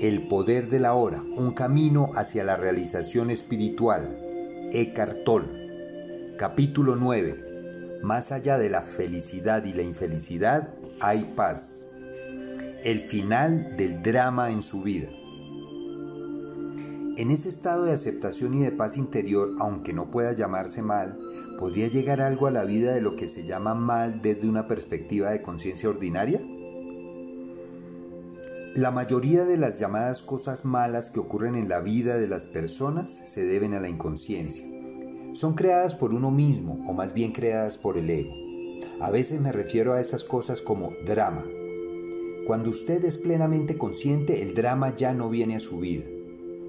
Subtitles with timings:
[0.00, 4.18] El poder de la hora, un camino hacia la realización espiritual.
[4.70, 5.26] Eckhart.
[6.36, 8.00] Capítulo 9.
[8.02, 11.86] Más allá de la felicidad y la infelicidad, hay paz.
[12.84, 15.08] El final del drama en su vida.
[17.16, 21.18] En ese estado de aceptación y de paz interior, aunque no pueda llamarse mal,
[21.58, 25.30] podría llegar algo a la vida de lo que se llama mal desde una perspectiva
[25.30, 26.38] de conciencia ordinaria?
[28.76, 33.10] La mayoría de las llamadas cosas malas que ocurren en la vida de las personas
[33.10, 34.66] se deben a la inconsciencia.
[35.32, 38.34] Son creadas por uno mismo o más bien creadas por el ego.
[39.00, 41.46] A veces me refiero a esas cosas como drama.
[42.46, 46.04] Cuando usted es plenamente consciente, el drama ya no viene a su vida.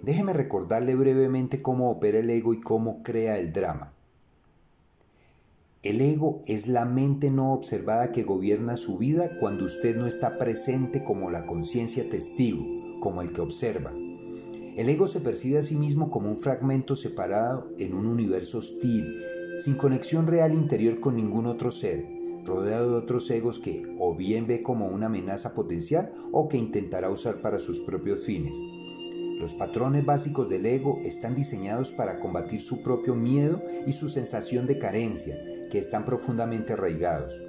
[0.00, 3.97] Déjeme recordarle brevemente cómo opera el ego y cómo crea el drama.
[5.84, 10.36] El ego es la mente no observada que gobierna su vida cuando usted no está
[10.36, 12.64] presente como la conciencia testigo,
[12.98, 13.92] como el que observa.
[13.92, 19.22] El ego se percibe a sí mismo como un fragmento separado en un universo hostil,
[19.60, 22.04] sin conexión real interior con ningún otro ser,
[22.44, 27.08] rodeado de otros egos que o bien ve como una amenaza potencial o que intentará
[27.08, 28.56] usar para sus propios fines.
[29.40, 34.66] Los patrones básicos del ego están diseñados para combatir su propio miedo y su sensación
[34.66, 35.38] de carencia,
[35.70, 37.40] que están profundamente arraigados.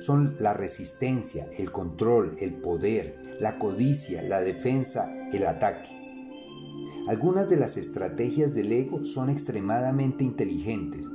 [0.00, 5.88] Son la resistencia, el control, el poder, la codicia, la defensa, el ataque.
[7.08, 11.06] Algunas de las estrategias del ego son extremadamente inteligentes,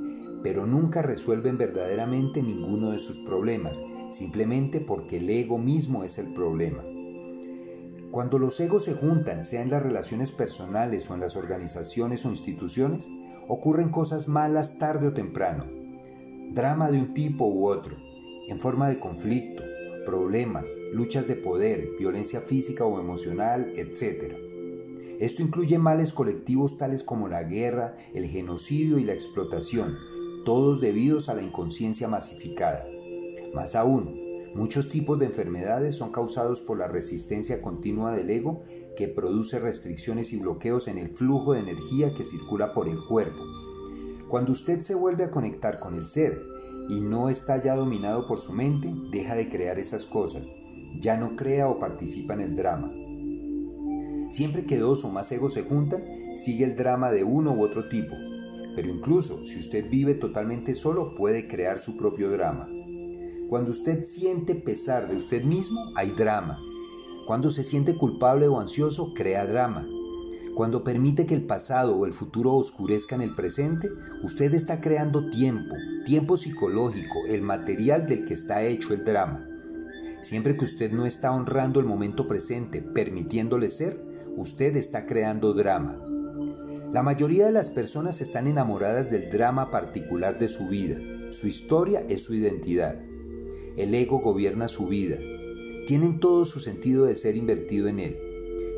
[0.42, 6.32] pero nunca resuelven verdaderamente ninguno de sus problemas, simplemente porque el ego mismo es el
[6.32, 6.82] problema.
[8.10, 12.30] Cuando los egos se juntan, sea en las relaciones personales o en las organizaciones o
[12.30, 13.08] instituciones,
[13.46, 15.66] ocurren cosas malas tarde o temprano.
[16.52, 17.96] Drama de un tipo u otro,
[18.48, 19.62] en forma de conflicto,
[20.04, 24.34] problemas, luchas de poder, violencia física o emocional, etc.
[25.20, 29.96] Esto incluye males colectivos tales como la guerra, el genocidio y la explotación,
[30.44, 32.84] todos debidos a la inconsciencia masificada.
[33.54, 34.19] Más aún,
[34.54, 38.62] Muchos tipos de enfermedades son causados por la resistencia continua del ego
[38.96, 43.44] que produce restricciones y bloqueos en el flujo de energía que circula por el cuerpo.
[44.28, 46.36] Cuando usted se vuelve a conectar con el ser
[46.88, 50.52] y no está ya dominado por su mente, deja de crear esas cosas,
[51.00, 52.90] ya no crea o participa en el drama.
[54.30, 57.88] Siempre que dos o más egos se juntan, sigue el drama de uno u otro
[57.88, 58.16] tipo,
[58.74, 62.68] pero incluso si usted vive totalmente solo puede crear su propio drama.
[63.50, 66.62] Cuando usted siente pesar de usted mismo, hay drama.
[67.26, 69.88] Cuando se siente culpable o ansioso, crea drama.
[70.54, 73.88] Cuando permite que el pasado o el futuro oscurezcan el presente,
[74.22, 75.74] usted está creando tiempo,
[76.06, 79.44] tiempo psicológico, el material del que está hecho el drama.
[80.22, 84.00] Siempre que usted no está honrando el momento presente, permitiéndole ser,
[84.36, 85.98] usted está creando drama.
[86.92, 91.00] La mayoría de las personas están enamoradas del drama particular de su vida.
[91.32, 93.09] Su historia es su identidad.
[93.76, 95.16] El ego gobierna su vida.
[95.86, 98.18] Tienen todo su sentido de ser invertido en él.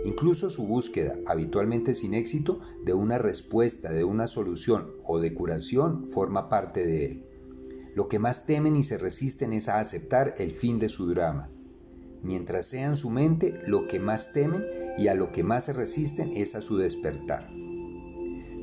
[0.04, 6.06] Incluso su búsqueda, habitualmente sin éxito, de una respuesta, de una solución o de curación
[6.06, 7.26] forma parte de él.
[7.94, 11.50] Lo que más temen y se resisten es a aceptar el fin de su drama.
[12.22, 14.64] Mientras sea en su mente, lo que más temen
[14.97, 17.50] y a lo que más se resisten es a su despertar.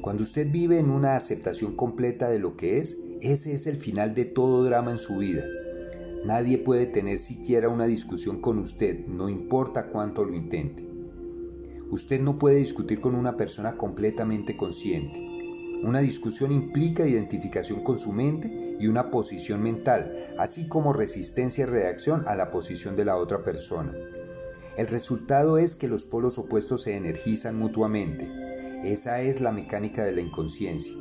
[0.01, 4.15] Cuando usted vive en una aceptación completa de lo que es, ese es el final
[4.15, 5.43] de todo drama en su vida.
[6.25, 10.85] Nadie puede tener siquiera una discusión con usted, no importa cuánto lo intente.
[11.91, 15.17] Usted no puede discutir con una persona completamente consciente.
[15.81, 21.67] Una discusión implica identificación con su mente y una posición mental, así como resistencia y
[21.67, 23.93] reacción a la posición de la otra persona.
[24.77, 28.29] El resultado es que los polos opuestos se energizan mutuamente.
[28.83, 30.93] Esa es la mecánica de la inconsciencia.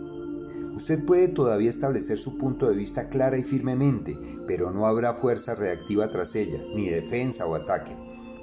[0.79, 4.17] Usted puede todavía establecer su punto de vista clara y firmemente,
[4.47, 7.97] pero no habrá fuerza reactiva tras ella, ni defensa o ataque.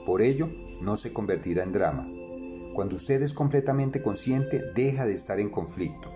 [0.05, 0.49] Por ello,
[0.81, 2.05] no se convertirá en drama.
[2.73, 6.11] Cuando usted es completamente consciente, deja de estar en conflicto.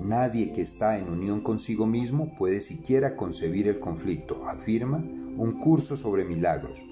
[0.00, 5.96] Nadie que está en unión consigo mismo puede siquiera concebir el conflicto, afirma un curso
[5.96, 6.82] sobre milagros.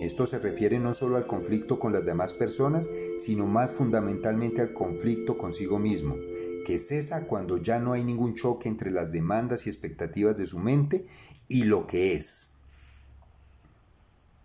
[0.00, 2.88] Esto se refiere no solo al conflicto con las demás personas,
[3.18, 6.16] sino más fundamentalmente al conflicto consigo mismo,
[6.64, 10.58] que cesa cuando ya no hay ningún choque entre las demandas y expectativas de su
[10.58, 11.04] mente
[11.48, 12.59] y lo que es.